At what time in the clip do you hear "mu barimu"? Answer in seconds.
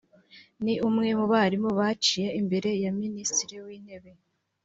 1.19-1.69